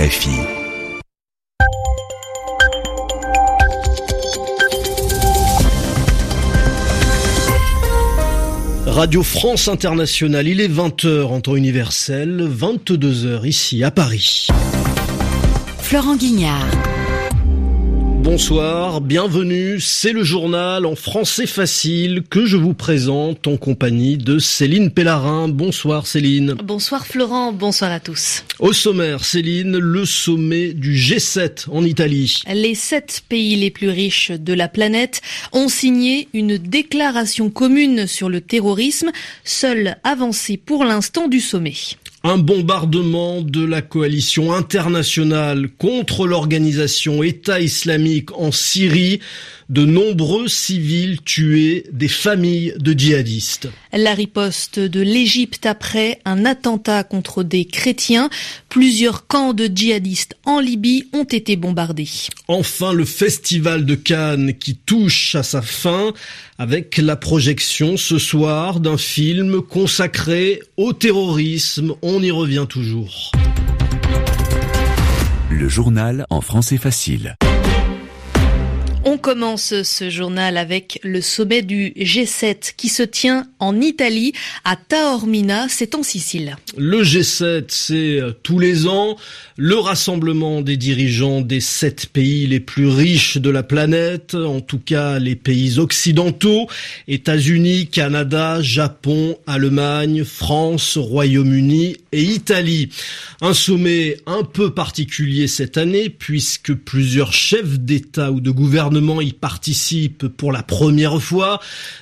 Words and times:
RFI. 0.00 0.30
Radio 8.86 9.22
France 9.22 9.68
Internationale, 9.68 10.48
il 10.48 10.62
est 10.62 10.68
20h 10.68 11.24
en 11.24 11.40
temps 11.42 11.54
universel, 11.54 12.48
22h 12.50 13.46
ici 13.46 13.84
à 13.84 13.90
Paris. 13.90 14.48
Florent 15.82 16.16
Guignard. 16.16 16.66
Bonsoir, 18.22 19.00
bienvenue, 19.00 19.80
c'est 19.80 20.12
le 20.12 20.22
journal 20.22 20.84
en 20.84 20.94
français 20.94 21.46
facile 21.46 22.22
que 22.28 22.44
je 22.44 22.58
vous 22.58 22.74
présente 22.74 23.46
en 23.46 23.56
compagnie 23.56 24.18
de 24.18 24.38
Céline 24.38 24.90
Pellarin. 24.90 25.48
Bonsoir 25.48 26.06
Céline. 26.06 26.52
Bonsoir 26.62 27.06
Florent, 27.06 27.50
bonsoir 27.52 27.90
à 27.90 27.98
tous. 27.98 28.44
Au 28.58 28.74
sommaire, 28.74 29.24
Céline, 29.24 29.78
le 29.78 30.04
sommet 30.04 30.74
du 30.74 30.96
G7 30.96 31.70
en 31.70 31.82
Italie. 31.82 32.42
Les 32.52 32.74
sept 32.74 33.22
pays 33.26 33.56
les 33.56 33.70
plus 33.70 33.88
riches 33.88 34.32
de 34.32 34.52
la 34.52 34.68
planète 34.68 35.22
ont 35.52 35.70
signé 35.70 36.28
une 36.34 36.58
déclaration 36.58 37.48
commune 37.48 38.06
sur 38.06 38.28
le 38.28 38.42
terrorisme, 38.42 39.12
seule 39.44 39.96
avancée 40.04 40.58
pour 40.58 40.84
l'instant 40.84 41.26
du 41.26 41.40
sommet. 41.40 41.72
Un 42.22 42.36
bombardement 42.36 43.40
de 43.40 43.64
la 43.64 43.80
coalition 43.80 44.52
internationale 44.52 45.70
contre 45.78 46.26
l'organisation 46.26 47.22
État 47.22 47.60
islamique 47.60 48.30
en 48.36 48.52
Syrie, 48.52 49.20
de 49.70 49.84
nombreux 49.84 50.48
civils 50.48 51.22
tués, 51.22 51.86
des 51.92 52.08
familles 52.08 52.74
de 52.78 52.92
djihadistes. 52.92 53.68
La 53.92 54.14
riposte 54.14 54.80
de 54.80 55.00
l'Égypte 55.00 55.64
après 55.64 56.18
un 56.24 56.44
attentat 56.44 57.04
contre 57.04 57.44
des 57.44 57.64
chrétiens. 57.64 58.30
Plusieurs 58.68 59.28
camps 59.28 59.52
de 59.52 59.70
djihadistes 59.72 60.36
en 60.44 60.58
Libye 60.58 61.04
ont 61.12 61.24
été 61.24 61.54
bombardés. 61.54 62.08
Enfin, 62.48 62.92
le 62.92 63.04
festival 63.04 63.86
de 63.86 63.94
Cannes 63.94 64.54
qui 64.58 64.74
touche 64.74 65.36
à 65.36 65.44
sa 65.44 65.62
fin 65.62 66.12
avec 66.58 66.96
la 66.98 67.14
projection 67.14 67.96
ce 67.96 68.18
soir 68.18 68.80
d'un 68.80 68.98
film 68.98 69.62
consacré 69.62 70.60
au 70.76 70.92
terrorisme. 70.92 71.94
On 72.02 72.20
y 72.20 72.32
revient 72.32 72.66
toujours. 72.68 73.30
Le 75.48 75.68
journal 75.68 76.26
en 76.28 76.40
français 76.40 76.76
facile. 76.76 77.36
On 79.02 79.16
commence 79.16 79.82
ce 79.82 80.10
journal 80.10 80.58
avec 80.58 81.00
le 81.02 81.22
sommet 81.22 81.62
du 81.62 81.94
G7 81.96 82.74
qui 82.76 82.90
se 82.90 83.02
tient 83.02 83.46
en 83.58 83.80
Italie, 83.80 84.34
à 84.64 84.76
Taormina, 84.76 85.68
c'est 85.70 85.94
en 85.94 86.02
Sicile. 86.02 86.58
Le 86.76 87.02
G7, 87.02 87.64
c'est 87.68 88.20
euh, 88.20 88.32
tous 88.42 88.58
les 88.58 88.86
ans 88.86 89.16
le 89.56 89.76
rassemblement 89.76 90.60
des 90.60 90.76
dirigeants 90.76 91.40
des 91.40 91.60
sept 91.60 92.08
pays 92.12 92.46
les 92.46 92.60
plus 92.60 92.88
riches 92.88 93.38
de 93.38 93.48
la 93.48 93.62
planète, 93.62 94.34
en 94.34 94.60
tout 94.60 94.78
cas 94.78 95.18
les 95.18 95.36
pays 95.36 95.78
occidentaux, 95.78 96.66
États-Unis, 97.08 97.86
Canada, 97.86 98.60
Japon, 98.60 99.38
Allemagne, 99.46 100.24
France, 100.24 100.98
Royaume-Uni 100.98 101.96
et 102.12 102.22
Italie. 102.22 102.90
Un 103.40 103.54
sommet 103.54 104.18
un 104.26 104.44
peu 104.44 104.74
particulier 104.74 105.46
cette 105.46 105.78
année 105.78 106.10
puisque 106.10 106.74
plusieurs 106.74 107.32
chefs 107.32 107.78
d'État 107.78 108.30
ou 108.30 108.40
de 108.40 108.50
gouvernement 108.50 108.89
y 108.92 109.32
participent 109.32 110.28
pour 110.28 110.52
la 110.52 110.62
première 110.62 111.20
fois. 111.20 111.60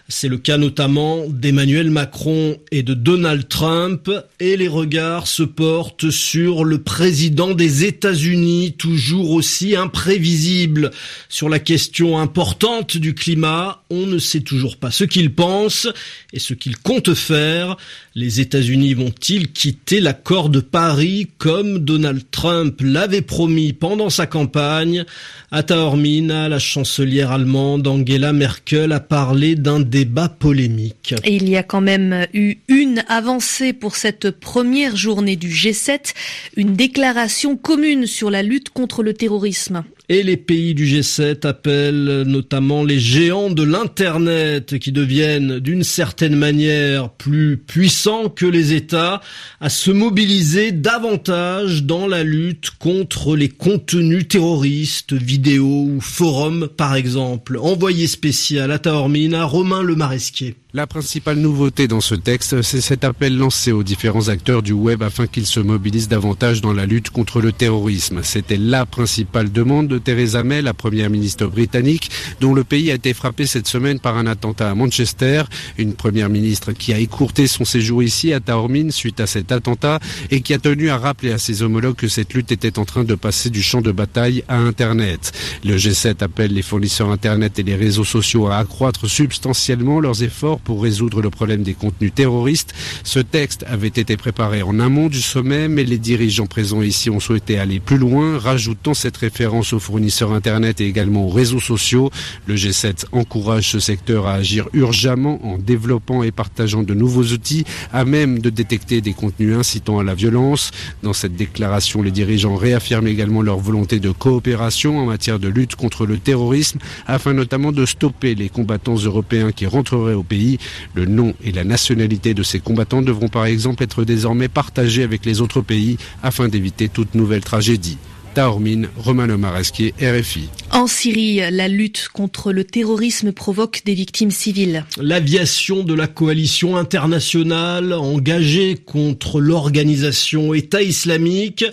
C'est 0.09 0.29
le 0.29 0.39
cas 0.39 0.57
notamment 0.57 1.25
d'Emmanuel 1.29 1.91
Macron 1.91 2.57
et 2.71 2.83
de 2.83 2.95
Donald 2.95 3.49
Trump 3.49 4.11
et 4.41 4.57
les 4.57 4.69
regards 4.69 5.27
se 5.27 5.43
portent 5.43 6.11
sur 6.11 6.65
le 6.65 6.79
président 6.79 7.55
des 7.55 7.85
États-Unis, 7.85 8.75
toujours 8.79 9.33
aussi 9.33 9.77
imprévisible 9.77 10.91
sur 11.29 11.49
la 11.49 11.59
question 11.59 12.19
importante 12.19 12.97
du 12.97 13.15
climat. 13.15 13.83
On 13.91 14.07
ne 14.07 14.19
sait 14.19 14.41
toujours 14.41 14.77
pas 14.77 14.91
ce 14.91 15.05
qu'il 15.05 15.35
pense 15.35 15.89
et 16.33 16.39
ce 16.39 16.55
qu'il 16.55 16.77
compte 16.77 17.15
faire. 17.15 17.77
Les 18.21 18.41
États-Unis 18.41 18.95
vont-ils 18.95 19.53
quitter 19.53 20.01
l'accord 20.01 20.49
de 20.49 20.59
Paris 20.59 21.29
comme 21.39 21.79
Donald 21.79 22.21
Trump 22.33 22.81
l'avait 22.83 23.23
promis 23.23 23.73
pendant 23.73 24.11
sa 24.11 24.27
campagne? 24.27 25.05
À 25.53 25.63
Taormina, 25.63 26.49
la 26.49 26.59
chancelière 26.59 27.31
allemande 27.31 27.87
Angela 27.87 28.33
Merkel 28.33 28.91
a 28.91 28.99
parlé 28.99 29.55
d'un 29.55 29.79
débat 29.79 30.29
polémique. 30.29 31.15
Et 31.23 31.37
il 31.37 31.49
y 31.49 31.57
a 31.57 31.63
quand 31.63 31.81
même 31.81 32.27
eu 32.35 32.57
une 32.67 33.05
avancée 33.07 33.73
pour 33.73 33.95
cette 33.95 34.33
première 34.33 34.97
journée 34.97 35.37
du 35.37 35.51
G7, 35.51 36.13
une 36.57 36.73
déclaration 36.73 37.57
commune 37.57 38.09
sur 38.09 38.33
la 38.33 38.43
lutte 38.43 38.71
contre 38.71 39.05
le 39.05 39.15
terrorisme. 39.15 39.85
Et 40.11 40.23
les 40.23 40.39
pays 40.39 40.75
du 40.75 40.87
G7 40.87 41.47
appellent 41.47 42.23
notamment 42.27 42.83
les 42.83 42.99
géants 42.99 43.51
de 43.51 43.63
l'Internet 43.63 44.79
qui 44.79 44.91
deviennent 44.91 45.59
d'une 45.59 45.83
certaine 45.83 46.35
manière 46.35 47.11
plus 47.11 47.59
puissants 47.59 48.31
que 48.31 48.47
les 48.47 48.73
États 48.73 49.21
à 49.61 49.69
se 49.69 49.91
mobiliser 49.91 50.73
davantage 50.73 51.83
dans 51.83 52.07
la 52.07 52.25
lutte 52.25 52.71
contre 52.79 53.37
les 53.37 53.51
contenus 53.51 54.27
terroristes, 54.29 55.13
vidéos 55.13 55.89
ou 55.91 56.01
forums 56.01 56.69
par 56.75 56.95
exemple. 56.95 57.59
Envoyé 57.61 58.07
spécial 58.07 58.73
à 58.73 58.79
Taormina, 58.79 59.45
Romain 59.45 59.83
Le 59.83 59.95
Maresquier. 59.95 60.57
La 60.75 60.87
principale 60.87 61.39
nouveauté 61.39 61.89
dans 61.89 62.03
ce 62.03 62.15
texte, 62.15 62.61
c'est 62.61 62.83
cet 62.83 63.03
appel 63.03 63.37
lancé 63.37 63.73
aux 63.73 63.83
différents 63.83 64.29
acteurs 64.29 64.63
du 64.63 64.73
web 64.73 65.03
afin 65.03 65.27
qu'ils 65.27 65.47
se 65.47 65.61
mobilisent 65.61 66.09
davantage 66.09 66.61
dans 66.61 66.75
la 66.75 66.85
lutte 66.85 67.09
contre 67.09 67.41
le 67.41 67.53
terrorisme. 67.53 68.21
C'était 68.23 68.59
la 68.59 68.85
principale 68.85 69.51
demande 69.51 69.98
de 69.99 70.05
Theresa 70.05 70.45
May, 70.45 70.63
la 70.63 70.75
première 70.75 71.11
ministre 71.11 71.47
britannique, 71.47 72.11
dont 72.41 72.55
le 72.55 72.63
pays 72.63 72.91
a 72.91 72.95
été 72.95 73.13
frappé 73.15 73.47
cette 73.47 73.67
semaine 73.67 73.99
par 73.99 74.17
un 74.17 74.27
attentat 74.27 74.71
à 74.71 74.75
Manchester. 74.75 75.43
Une 75.77 75.95
première 75.95 76.29
ministre 76.29 76.73
qui 76.73 76.93
a 76.93 76.99
écourté 76.99 77.47
son 77.47 77.65
séjour 77.65 78.03
ici 78.03 78.33
à 78.33 78.41
Taormine 78.41 78.93
suite 78.93 79.21
à 79.21 79.27
cet 79.27 79.51
attentat 79.51 79.99
et 80.31 80.41
qui 80.41 80.55
a 80.55 80.59
tenu 80.59 80.91
à 80.91 80.99
rappeler 80.99 81.33
à 81.33 81.39
ses 81.39 81.63
homologues 81.63 81.97
que 81.97 82.09
cette 82.09 82.33
lutte 82.35 82.53
était 82.53 82.79
en 82.79 82.85
train 82.85 83.05
de 83.05 83.15
passer 83.15 83.51
du 83.51 83.63
champ 83.63 83.81
de 83.81 83.91
bataille 83.91 84.45
à 84.49 84.59
Internet. 84.59 85.33
Le 85.65 85.77
G7 85.77 86.23
appelle 86.23 86.55
les 86.55 86.63
fournisseurs 86.63 87.11
Internet 87.11 87.59
et 87.59 87.65
les 87.65 87.75
réseaux 87.75 88.05
sociaux 88.05 88.47
à 88.47 88.59
accroître 88.59 89.09
substantiellement 89.09 90.01
leurs 90.01 90.23
efforts 90.23 90.61
pour 90.61 90.83
résoudre 90.83 91.23
le 91.23 91.31
problème 91.31 91.63
des 91.63 91.75
contenus 91.75 92.13
terroristes. 92.15 92.73
Ce 93.03 93.19
texte 93.19 93.65
avait 93.67 93.89
été 93.89 94.17
préparé 94.17 94.63
en 94.63 94.79
amont 94.79 95.09
du 95.09 95.21
sommet, 95.21 95.69
mais 95.69 95.85
les 95.85 95.99
dirigeants 95.99 96.47
présents 96.47 96.83
ici 96.83 97.11
ont 97.11 97.21
souhaité 97.21 97.59
aller 97.59 97.81
plus 97.81 97.99
loin, 97.99 98.39
rajoutant 98.39 98.95
cette 98.95 99.17
référence 99.17 99.73
aux 99.73 99.81
fournisseurs 99.89 100.35
Internet 100.35 100.83
et 100.83 100.87
également 100.87 101.25
aux 101.25 101.31
réseaux 101.31 101.61
sociaux. 101.61 102.11
Le 102.47 102.57
G7 102.57 103.07
encourage 103.13 103.71
ce 103.71 103.81
secteur 103.81 104.27
à 104.27 104.35
agir 104.35 104.69
urgemment 104.75 105.41
en 105.47 105.57
développant 105.57 106.23
et 106.23 106.31
partageant 106.31 106.83
de 106.83 106.93
nouveaux 106.93 107.25
outils 107.25 107.65
à 107.91 108.05
même 108.05 108.39
de 108.39 108.51
détecter 108.51 109.01
des 109.01 109.15
contenus 109.15 109.57
incitant 109.57 109.99
à 109.99 110.05
la 110.05 110.15
violence. 110.15 110.73
Dans 111.03 111.15
cette 111.15 111.37
déclaration, 111.37 112.03
les 112.03 112.11
dirigeants 112.11 112.57
réaffirment 112.57 113.07
également 113.07 113.41
leur 113.41 113.57
volonté 113.57 113.99
de 113.99 114.11
coopération 114.11 114.99
en 114.99 115.07
matière 115.07 115.39
de 115.39 115.49
lutte 115.49 115.75
contre 115.75 116.05
le 116.05 116.19
terrorisme, 116.19 116.81
afin 117.07 117.33
notamment 117.33 117.73
de 117.73 117.87
stopper 117.87 118.35
les 118.35 118.51
combattants 118.51 118.97
européens 118.97 119.53
qui 119.53 119.65
rentreraient 119.65 120.13
au 120.13 120.23
pays 120.23 120.59
le 120.95 121.07
nom 121.07 121.33
et 121.43 121.53
la 121.53 121.65
nationalité 121.65 122.35
de 122.35 122.43
ces 122.43 122.61
combattants 122.61 123.01
devront 123.01 123.29
par 123.29 123.47
exemple 123.47 123.83
être 123.83 124.05
désormais 124.05 124.49
partagés 124.49 125.03
avec 125.03 125.25
les 125.25 125.41
autres 125.41 125.63
pays 125.63 125.97
afin 126.23 126.49
d'éviter 126.49 126.91
toute 126.91 127.15
nouvelle 127.15 127.43
tragédie. 127.43 127.97
Taormine, 128.35 128.89
Romain 128.97 129.27
RFI. 129.29 130.49
En 130.73 130.87
Syrie, 130.87 131.41
la 131.51 131.69
lutte 131.69 132.09
contre 132.13 132.53
le 132.53 132.65
terrorisme 132.65 133.33
provoque 133.33 133.83
des 133.85 133.95
victimes 133.95 134.31
civiles. 134.31 134.85
L'aviation 135.01 135.85
de 135.85 135.95
la 135.95 136.07
coalition 136.07 136.77
internationale 136.77 137.93
engagée 137.93 138.77
contre 138.77 139.41
l'organisation 139.41 140.55
État 140.55 140.83
islamique 140.83 141.65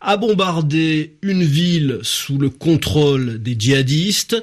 a 0.00 0.16
bombardé 0.16 1.14
une 1.22 1.42
ville 1.42 1.98
sous 2.02 2.38
le 2.38 2.50
contrôle 2.50 3.42
des 3.42 3.56
djihadistes. 3.58 4.36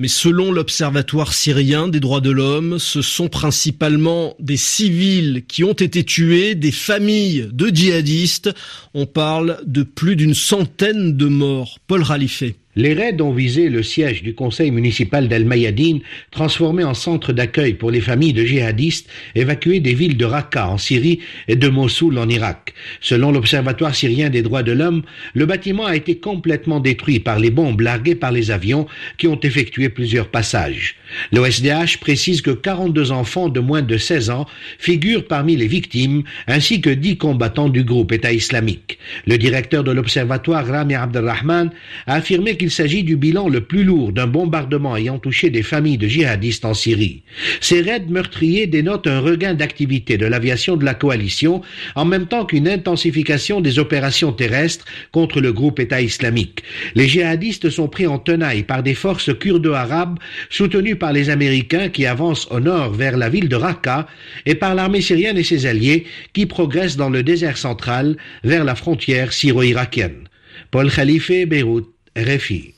Mais 0.00 0.08
selon 0.08 0.50
l'Observatoire 0.50 1.34
syrien 1.34 1.86
des 1.86 2.00
droits 2.00 2.22
de 2.22 2.30
l'homme, 2.30 2.78
ce 2.78 3.02
sont 3.02 3.28
principalement 3.28 4.34
des 4.40 4.56
civils 4.56 5.44
qui 5.46 5.62
ont 5.62 5.74
été 5.74 6.04
tués, 6.04 6.54
des 6.54 6.72
familles 6.72 7.50
de 7.52 7.66
djihadistes. 7.68 8.48
On 8.94 9.04
parle 9.04 9.60
de 9.66 9.82
plus 9.82 10.16
d'une 10.16 10.32
centaine 10.32 11.18
de 11.18 11.26
morts. 11.26 11.80
Paul 11.86 12.02
Ralifé. 12.02 12.56
Les 12.76 12.94
raids 12.94 13.20
ont 13.20 13.32
visé 13.32 13.68
le 13.68 13.82
siège 13.82 14.22
du 14.22 14.32
conseil 14.32 14.70
municipal 14.70 15.26
d'El 15.26 15.44
Mayadine, 15.44 16.02
transformé 16.30 16.84
en 16.84 16.94
centre 16.94 17.32
d'accueil 17.32 17.74
pour 17.74 17.90
les 17.90 18.00
familles 18.00 18.32
de 18.32 18.44
djihadistes 18.44 19.08
évacuées 19.34 19.80
des 19.80 19.92
villes 19.92 20.16
de 20.16 20.24
Raqqa 20.24 20.68
en 20.68 20.78
Syrie 20.78 21.18
et 21.48 21.56
de 21.56 21.68
Mossoul 21.68 22.16
en 22.16 22.28
Irak. 22.28 22.72
Selon 23.00 23.32
l'Observatoire 23.32 23.96
syrien 23.96 24.30
des 24.30 24.42
droits 24.42 24.62
de 24.62 24.70
l'homme, 24.70 25.02
le 25.34 25.46
bâtiment 25.46 25.84
a 25.84 25.96
été 25.96 26.18
complètement 26.18 26.78
détruit 26.78 27.18
par 27.18 27.40
les 27.40 27.50
bombes 27.50 27.80
larguées 27.80 28.14
par 28.14 28.30
les 28.30 28.52
avions 28.52 28.86
qui 29.18 29.26
ont 29.26 29.40
effectué 29.40 29.88
plusieurs 29.88 30.28
passages. 30.28 30.94
L'OSDH 31.32 31.98
précise 32.00 32.40
que 32.40 32.52
42 32.52 33.10
enfants 33.10 33.48
de 33.48 33.58
moins 33.58 33.82
de 33.82 33.96
16 33.96 34.30
ans 34.30 34.46
figurent 34.78 35.26
parmi 35.26 35.56
les 35.56 35.66
victimes, 35.66 36.22
ainsi 36.46 36.80
que 36.80 36.90
10 36.90 37.18
combattants 37.18 37.68
du 37.68 37.82
groupe 37.82 38.12
État 38.12 38.32
islamique. 38.32 38.98
Le 39.26 39.38
directeur 39.38 39.82
de 39.82 39.90
l'Observatoire, 39.90 40.64
Rami 40.64 40.94
Abdelrahman, 40.94 41.72
a 42.06 42.14
affirmé 42.14 42.54
qu'il 42.60 42.70
s'agit 42.70 43.04
du 43.04 43.16
bilan 43.16 43.48
le 43.48 43.62
plus 43.62 43.84
lourd 43.84 44.12
d'un 44.12 44.26
bombardement 44.26 44.94
ayant 44.94 45.18
touché 45.18 45.48
des 45.48 45.62
familles 45.62 45.96
de 45.96 46.06
djihadistes 46.06 46.66
en 46.66 46.74
Syrie. 46.74 47.22
Ces 47.62 47.80
raids 47.80 48.04
meurtriers 48.06 48.66
dénotent 48.66 49.06
un 49.06 49.20
regain 49.20 49.54
d'activité 49.54 50.18
de 50.18 50.26
l'aviation 50.26 50.76
de 50.76 50.84
la 50.84 50.92
coalition, 50.92 51.62
en 51.94 52.04
même 52.04 52.26
temps 52.26 52.44
qu'une 52.44 52.68
intensification 52.68 53.62
des 53.62 53.78
opérations 53.78 54.34
terrestres 54.34 54.84
contre 55.10 55.40
le 55.40 55.54
groupe 55.54 55.80
État 55.80 56.02
islamique. 56.02 56.62
Les 56.94 57.08
djihadistes 57.08 57.70
sont 57.70 57.88
pris 57.88 58.06
en 58.06 58.18
tenaille 58.18 58.64
par 58.64 58.82
des 58.82 58.94
forces 58.94 59.32
kurdo-arabes 59.32 60.18
soutenues 60.50 60.96
par 60.96 61.14
les 61.14 61.30
Américains 61.30 61.88
qui 61.88 62.04
avancent 62.04 62.46
au 62.50 62.60
nord 62.60 62.92
vers 62.92 63.16
la 63.16 63.30
ville 63.30 63.48
de 63.48 63.56
Raqqa 63.56 64.06
et 64.44 64.54
par 64.54 64.74
l'armée 64.74 65.00
syrienne 65.00 65.38
et 65.38 65.44
ses 65.44 65.64
alliés 65.64 66.04
qui 66.34 66.44
progressent 66.44 66.98
dans 66.98 67.08
le 67.08 67.22
désert 67.22 67.56
central 67.56 68.18
vers 68.44 68.64
la 68.64 68.74
frontière 68.74 69.32
syro-irakienne. 69.32 70.28
Paul 70.70 70.90
Khalife, 70.90 71.30
Beyrouth. 71.48 71.88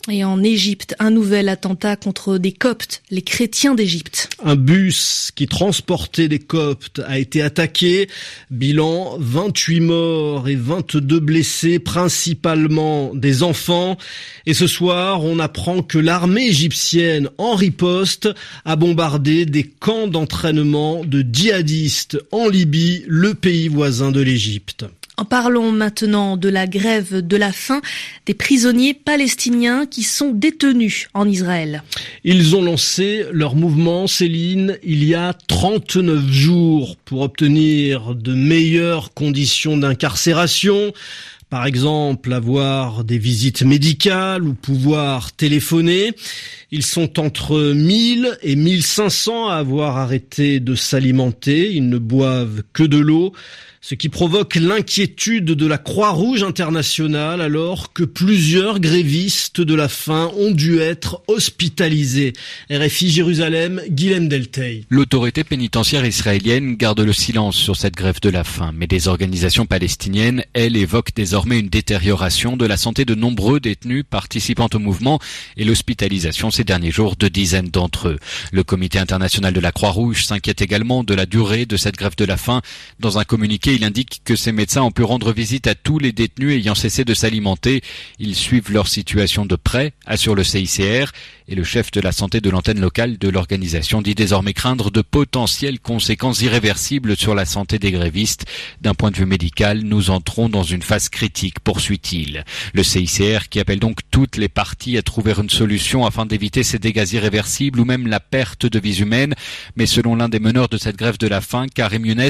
Et 0.09 0.25
en 0.25 0.43
Égypte, 0.43 0.95
un 0.99 1.11
nouvel 1.11 1.49
attentat 1.49 1.97
contre 1.97 2.39
des 2.39 2.53
Coptes, 2.53 3.03
les 3.11 3.23
chrétiens 3.23 3.75
d'Égypte. 3.75 4.29
Un 4.45 4.57
bus 4.57 5.31
qui 5.35 5.47
transportait 5.47 6.29
des 6.29 6.39
Coptes 6.39 7.01
a 7.07 7.19
été 7.19 7.43
attaqué. 7.43 8.09
Bilan 8.51 9.17
28 9.19 9.81
morts 9.81 10.49
et 10.49 10.55
22 10.55 11.21
blessés, 11.21 11.79
principalement 11.79 13.15
des 13.15 13.43
enfants. 13.43 13.97
Et 14.47 14.55
ce 14.55 14.67
soir, 14.67 15.25
on 15.25 15.39
apprend 15.39 15.83
que 15.83 15.99
l'armée 15.99 16.47
égyptienne, 16.47 17.29
en 17.39 17.55
riposte, 17.55 18.29
a 18.65 18.77
bombardé 18.77 19.47
des 19.47 19.65
camps 19.65 20.09
d'entraînement 20.09 21.05
de 21.05 21.25
djihadistes 21.31 22.19
en 22.33 22.49
Libye, 22.49 23.05
le 23.07 23.35
pays 23.35 23.69
voisin 23.69 24.13
de 24.13 24.21
l'Égypte. 24.21 24.85
Parlons 25.29 25.73
maintenant 25.73 26.37
de 26.37 26.49
la 26.49 26.67
grève 26.67 27.27
de 27.27 27.37
la 27.37 27.53
faim 27.53 27.81
des 28.27 28.35
prisonniers 28.35 28.95
palestiniens 28.95 29.85
qui 29.87 30.03
sont 30.03 30.31
détenus 30.33 31.09
en 31.13 31.29
Israël. 31.29 31.83
Ils 32.25 32.57
ont 32.57 32.63
lancé 32.63 33.25
leur 33.31 33.55
mouvement, 33.55 34.07
Céline, 34.07 34.79
il 34.83 35.05
y 35.05 35.15
a 35.15 35.35
39 35.35 36.31
jours 36.31 36.97
pour 37.05 37.21
obtenir 37.21 38.15
de 38.15 38.35
meilleures 38.35 39.13
conditions 39.13 39.77
d'incarcération. 39.77 40.93
Par 41.51 41.67
exemple, 41.67 42.33
avoir 42.33 43.05
des 43.05 43.19
visites 43.19 43.63
médicales 43.63 44.45
ou 44.45 44.55
pouvoir 44.55 45.33
téléphoner. 45.33 46.13
Ils 46.71 46.87
sont 46.87 47.21
entre 47.21 47.75
1000 47.75 48.39
et 48.41 48.57
1500 48.57 49.49
à 49.49 49.57
avoir 49.57 49.99
arrêté 49.99 50.61
de 50.61 50.75
s'alimenter. 50.75 51.71
Ils 51.71 51.91
ne 51.91 51.99
boivent 51.99 52.63
que 52.73 52.83
de 52.83 52.97
l'eau 52.97 53.35
ce 53.85 53.97
qui 53.97 54.09
provoque 54.09 54.55
l'inquiétude 54.55 55.45
de 55.45 55.67
la 55.67 55.77
Croix-Rouge 55.77 56.45
internationale 56.45 57.41
alors 57.41 57.93
que 57.93 58.05
plusieurs 58.05 58.79
grévistes 58.79 59.61
de 59.61 59.75
la 59.75 59.89
faim 59.89 60.31
ont 60.39 60.53
dû 60.53 60.79
être 60.79 61.21
hospitalisés. 61.27 62.33
RFI 62.71 63.11
Jérusalem, 63.11 63.83
Guilhem 63.89 64.29
Deltey. 64.29 64.85
L'autorité 64.89 65.43
pénitentiaire 65.43 66.07
israélienne 66.07 66.77
garde 66.77 67.01
le 67.01 67.13
silence 67.13 67.57
sur 67.57 67.75
cette 67.77 67.97
grève 67.97 68.21
de 68.23 68.31
la 68.31 68.45
faim, 68.45 68.71
mais 68.73 68.87
des 68.87 69.09
organisations 69.09 69.67
palestiniennes, 69.67 70.45
elles, 70.53 70.77
évoquent 70.77 71.15
désormais 71.17 71.59
une 71.59 71.69
détérioration 71.69 72.57
de 72.57 72.67
la 72.67 72.77
santé 72.77 73.05
de 73.05 73.17
nombreux 73.17 73.59
détenus 73.59 74.05
participant 74.09 74.69
au 74.73 74.79
mouvement 74.79 75.19
et 75.57 75.65
l'hospitalisation 75.65 76.53
ces 76.53 76.63
derniers 76.63 76.93
jours 76.93 77.17
de 77.17 77.27
dizaines 77.27 77.71
d'entre 77.71 78.11
eux. 78.11 78.19
Le 78.53 78.63
comité 78.63 79.01
international 79.01 79.53
de 79.53 79.61
la 79.61 79.73
Croix-Rouge 79.73 80.25
s'inquiète 80.25 80.63
également 80.63 81.03
de 81.03 81.15
la 81.15 81.27
durée 81.27 81.67
de 81.67 81.77
cette 81.77 81.97
grève 81.97 82.15
de 82.17 82.25
la 82.25 82.37
faim. 82.37 82.63
Dans 83.01 83.19
un 83.19 83.25
communiqué 83.25 83.72
il 83.75 83.85
indique 83.85 84.23
que 84.25 84.37
ces 84.37 84.53
médecins 84.53 84.83
ont 84.83 84.91
pu 84.91 85.03
rendre 85.03 85.33
visite 85.33 85.67
à 85.67 85.75
tous 85.75 85.99
les 85.99 86.13
détenus 86.13 86.55
ayant 86.55 86.75
cessé 86.75 87.05
de 87.05 87.15
s'alimenter. 87.15 87.83
Ils 88.19 88.37
suivent 88.37 88.73
leur 88.73 88.89
situation 88.89 89.47
de 89.47 89.57
près, 89.57 89.93
assure 90.07 90.35
le 90.35 90.45
CICR, 90.45 91.13
et 91.49 91.55
le 91.55 91.65
chef 91.65 91.91
de 91.91 92.01
la 92.01 92.13
santé 92.13 92.41
de 92.41 92.51
l'antenne 92.51 92.81
locale 92.81 93.19
de 93.19 93.29
l'organisation 93.29 94.03
dit 94.03 94.15
désormais 94.15 94.53
craindre 94.53 94.91
de 94.91 95.03
potentielles 95.03 95.81
conséquences 95.81 96.43
irréversibles 96.43 97.17
sur 97.17 97.35
la 97.35 97.45
santé 97.45 97.79
des 97.79 97.91
grévistes. 97.91 98.47
D'un 98.81 98.95
point 98.95 99.11
de 99.11 99.17
vue 99.17 99.27
médical, 99.27 99.83
nous 99.83 100.11
entrons 100.11 100.49
dans 100.49 100.63
une 100.63 100.83
phase 100.83 101.09
critique, 101.09 101.61
poursuit-il. 101.61 102.45
Le 102.75 102.83
CICR 102.83 103.49
qui 103.51 103.61
appelle 103.61 103.81
donc 103.81 104.01
toutes 104.11 104.37
les 104.37 104.49
parties 104.49 104.97
à 104.97 105.03
trouver 105.03 105.35
une 105.37 105.51
solution 105.51 106.07
afin 106.07 106.27
d'éviter 106.27 106.63
ces 106.63 106.79
dégâts 106.79 107.13
irréversibles 107.13 107.81
ou 107.81 107.85
même 107.85 108.07
la 108.07 108.21
perte 108.21 108.67
de 108.67 108.79
vies 108.79 109.01
humaines. 109.01 109.35
Mais 109.77 109.87
selon 109.87 110.15
l'un 110.15 110.29
des 110.29 110.41
meneurs 110.41 110.69
de 110.69 110.79
cette 110.79 110.97
grève 110.97 111.19
de 111.19 111.29
la 111.29 111.41
faim, 111.41 111.67
Karim 111.73 112.07
Younes, 112.07 112.23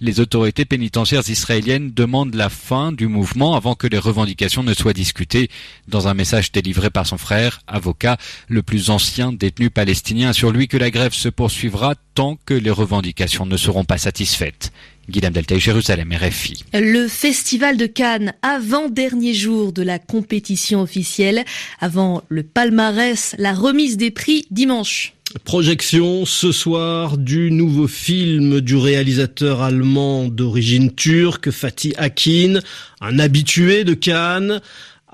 les 0.00 0.20
autorités 0.20 0.64
pénitentiaires 0.64 1.28
israéliennes 1.28 1.92
demandent 1.92 2.34
la 2.34 2.48
fin 2.48 2.92
du 2.92 3.08
mouvement 3.08 3.54
avant 3.54 3.74
que 3.74 3.86
les 3.86 3.98
revendications 3.98 4.62
ne 4.62 4.74
soient 4.74 4.92
discutées. 4.92 5.50
Dans 5.88 6.08
un 6.08 6.14
message 6.14 6.52
délivré 6.52 6.90
par 6.90 7.06
son 7.06 7.18
frère, 7.18 7.60
avocat, 7.66 8.16
le 8.48 8.62
plus 8.64 8.90
ancien 8.90 9.32
détenu 9.32 9.70
palestinien, 9.70 10.32
sur 10.32 10.50
lui 10.50 10.66
que 10.66 10.76
la 10.76 10.90
grève 10.90 11.12
se 11.12 11.28
poursuivra 11.28 11.94
tant 12.14 12.36
que 12.46 12.54
les 12.54 12.70
revendications 12.70 13.46
ne 13.46 13.56
seront 13.56 13.84
pas 13.84 13.98
satisfaites. 13.98 14.72
Guillaume 15.08 15.32
Delta, 15.32 15.58
Jérusalem, 15.58 16.12
RFI. 16.12 16.64
Le 16.72 17.08
Festival 17.08 17.76
de 17.76 17.86
Cannes, 17.86 18.32
avant-dernier 18.42 19.34
jour 19.34 19.72
de 19.72 19.82
la 19.82 19.98
compétition 19.98 20.80
officielle, 20.80 21.44
avant 21.80 22.22
le 22.28 22.42
palmarès, 22.42 23.36
la 23.38 23.52
remise 23.52 23.96
des 23.96 24.10
prix 24.10 24.46
dimanche. 24.50 25.14
Projection 25.42 26.24
ce 26.24 26.52
soir 26.52 27.18
du 27.18 27.50
nouveau 27.50 27.88
film 27.88 28.60
du 28.60 28.76
réalisateur 28.76 29.62
allemand 29.62 30.28
d'origine 30.28 30.94
turque 30.94 31.50
Fatih 31.50 31.92
Akin, 31.96 32.60
un 33.00 33.18
habitué 33.18 33.84
de 33.84 33.94
Cannes. 33.94 34.60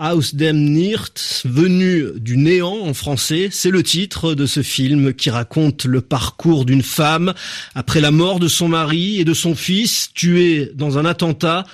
Aus 0.03 0.35
dem 0.35 0.73
Nichts, 0.73 1.43
venu 1.45 2.07
du 2.17 2.39
néant 2.39 2.87
en 2.87 2.95
français, 2.95 3.51
c'est 3.53 3.69
le 3.69 3.83
titre 3.83 4.33
de 4.33 4.47
ce 4.47 4.63
film 4.63 5.13
qui 5.13 5.29
raconte 5.29 5.85
le 5.85 6.01
parcours 6.01 6.65
d'une 6.65 6.83
femme 6.83 7.35
après 7.75 8.01
la 8.01 8.11
mort 8.11 8.41
de 8.41 8.49
son 8.49 8.67
mari 8.67 9.21
et 9.21 9.27
de 9.27 9.35
son 9.35 9.55
fils 9.55 10.09
tués 10.15 10.73
dans 10.75 10.97
un 10.97 11.05
attentat. 11.05 11.67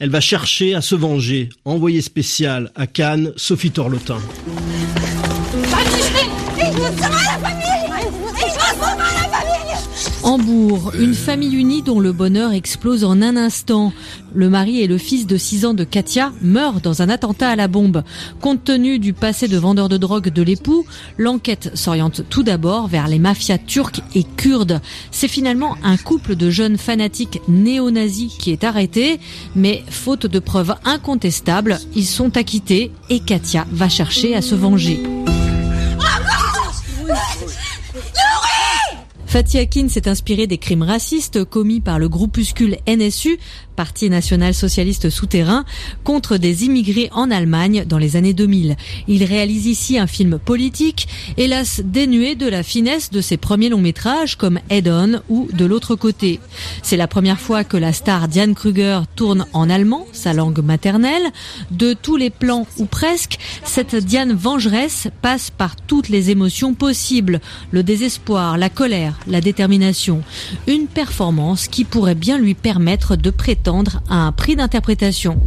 Elle 0.00 0.08
va 0.08 0.22
chercher 0.22 0.74
à 0.74 0.80
se 0.80 0.94
venger. 0.94 1.50
Envoyé 1.66 2.00
spécial 2.00 2.72
à 2.74 2.86
Cannes, 2.86 3.34
Sophie 3.36 3.70
Torlotin. 3.70 4.18
Hambourg, 10.24 10.92
une 10.98 11.12
famille 11.12 11.54
unie 11.54 11.82
dont 11.82 12.00
le 12.00 12.12
bonheur 12.12 12.52
explose 12.52 13.04
en 13.04 13.20
un 13.20 13.36
instant. 13.36 13.92
Le 14.34 14.48
mari 14.48 14.80
et 14.80 14.86
le 14.86 14.96
fils 14.96 15.26
de 15.26 15.36
6 15.36 15.66
ans 15.66 15.74
de 15.74 15.84
Katia 15.84 16.32
meurent 16.40 16.80
dans 16.80 17.02
un 17.02 17.10
attentat 17.10 17.50
à 17.50 17.56
la 17.56 17.68
bombe. 17.68 18.02
Compte 18.40 18.64
tenu 18.64 18.98
du 18.98 19.12
passé 19.12 19.48
de 19.48 19.58
vendeur 19.58 19.90
de 19.90 19.98
drogue 19.98 20.30
de 20.30 20.42
l'époux, 20.42 20.86
l'enquête 21.18 21.72
s'oriente 21.74 22.22
tout 22.30 22.42
d'abord 22.42 22.88
vers 22.88 23.06
les 23.06 23.18
mafias 23.18 23.58
turques 23.58 24.00
et 24.14 24.24
kurdes. 24.24 24.80
C'est 25.10 25.28
finalement 25.28 25.76
un 25.84 25.98
couple 25.98 26.36
de 26.36 26.48
jeunes 26.48 26.78
fanatiques 26.78 27.42
néo-nazis 27.46 28.32
qui 28.38 28.50
est 28.50 28.64
arrêté, 28.64 29.20
mais 29.54 29.84
faute 29.90 30.26
de 30.26 30.38
preuves 30.38 30.74
incontestables, 30.86 31.78
ils 31.94 32.06
sont 32.06 32.38
acquittés 32.38 32.90
et 33.10 33.20
Katia 33.20 33.66
va 33.70 33.90
chercher 33.90 34.34
à 34.34 34.40
se 34.40 34.54
venger. 34.54 35.02
Fatih 39.34 39.58
Akin 39.58 39.88
s'est 39.88 40.06
inspiré 40.06 40.46
des 40.46 40.58
crimes 40.58 40.84
racistes 40.84 41.42
commis 41.42 41.80
par 41.80 41.98
le 41.98 42.08
groupuscule 42.08 42.76
NSU, 42.86 43.36
Parti 43.74 44.08
national 44.08 44.54
socialiste 44.54 45.10
souterrain, 45.10 45.64
contre 46.04 46.36
des 46.36 46.64
immigrés 46.64 47.08
en 47.12 47.32
Allemagne 47.32 47.84
dans 47.84 47.98
les 47.98 48.14
années 48.14 48.32
2000. 48.32 48.76
Il 49.08 49.24
réalise 49.24 49.66
ici 49.66 49.98
un 49.98 50.06
film 50.06 50.38
politique, 50.38 51.08
hélas 51.36 51.80
dénué 51.84 52.36
de 52.36 52.46
la 52.46 52.62
finesse 52.62 53.10
de 53.10 53.20
ses 53.20 53.36
premiers 53.36 53.70
longs 53.70 53.80
métrages 53.80 54.36
comme 54.36 54.60
Head 54.70 54.86
On 54.86 55.20
ou 55.28 55.48
De 55.52 55.64
l'autre 55.64 55.96
côté. 55.96 56.38
C'est 56.84 56.96
la 56.96 57.08
première 57.08 57.40
fois 57.40 57.64
que 57.64 57.76
la 57.76 57.92
star 57.92 58.28
Diane 58.28 58.54
Kruger 58.54 59.00
tourne 59.16 59.46
en 59.52 59.68
allemand, 59.68 60.06
sa 60.12 60.32
langue 60.32 60.62
maternelle. 60.62 61.32
De 61.72 61.94
tous 61.94 62.16
les 62.16 62.30
plans 62.30 62.68
ou 62.78 62.84
presque, 62.84 63.38
cette 63.64 63.96
Diane 63.96 64.34
vengeresse 64.34 65.08
passe 65.20 65.50
par 65.50 65.74
toutes 65.74 66.08
les 66.08 66.30
émotions 66.30 66.74
possibles. 66.74 67.40
Le 67.72 67.82
désespoir, 67.82 68.56
la 68.58 68.68
colère, 68.68 69.18
la 69.26 69.40
détermination. 69.40 70.22
Une 70.66 70.86
performance 70.86 71.68
qui 71.68 71.84
pourrait 71.84 72.14
bien 72.14 72.38
lui 72.38 72.54
permettre 72.54 73.16
de 73.16 73.30
prétendre 73.30 74.02
à 74.08 74.26
un 74.26 74.32
prix 74.32 74.56
d'interprétation. 74.56 75.40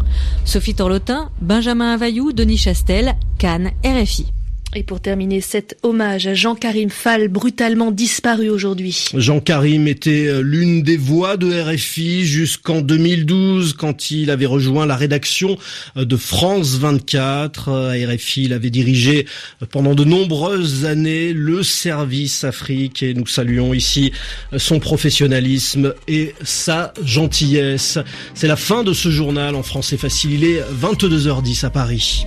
Sophie 0.46 0.76
Torlotin, 0.76 1.30
Benjamin 1.42 1.94
Availlou, 1.94 2.32
Denis 2.32 2.58
Chastel, 2.58 3.16
Cannes, 3.38 3.72
RFI. 3.84 4.37
Et 4.78 4.84
pour 4.84 5.02
terminer 5.02 5.42
cet 5.42 5.76
hommage 5.82 6.28
à 6.28 6.36
Jean-Karim 6.36 6.92
Fall, 6.92 7.30
brutalement 7.30 7.90
disparu 7.90 8.52
aujourd'hui. 8.52 9.06
Jean-Karim 9.16 9.88
était 9.88 10.28
euh, 10.28 10.42
l'une 10.42 10.84
des 10.84 10.98
voix 10.98 11.36
de 11.36 11.52
RFI 11.52 12.28
jusqu'en 12.28 12.82
2012 12.82 13.74
quand 13.74 14.12
il 14.12 14.30
avait 14.30 14.46
rejoint 14.46 14.86
la 14.86 14.96
rédaction 14.96 15.58
euh, 15.98 16.06
de 16.06 16.16
France 16.16 16.76
24. 16.76 17.70
À 17.72 17.94
RFI, 17.94 18.44
il 18.44 18.54
avait 18.54 18.70
dirigé 18.70 19.26
euh, 19.64 19.66
pendant 19.66 19.96
de 19.96 20.04
nombreuses 20.04 20.86
années 20.86 21.34
le 21.34 21.64
service 21.64 22.44
Afrique 22.44 23.02
et 23.02 23.16
nous 23.16 23.26
saluons 23.26 23.74
ici 23.74 24.12
son 24.58 24.80
professionnalisme 24.80 25.96
et 26.08 26.36
sa 26.44 26.94
gentillesse. 27.04 27.98
C'est 28.36 28.48
la 28.48 28.56
fin 28.56 28.84
de 28.84 28.94
ce 28.94 29.10
journal 29.10 29.56
en 29.56 29.64
français 29.64 29.98
facile. 29.98 30.34
Il 30.34 30.44
est 30.44 30.62
22h10 30.62 31.66
à 31.66 31.72
Paris. 31.72 32.26